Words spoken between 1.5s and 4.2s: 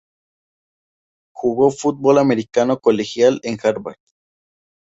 fútbol americano colegial en Harvard.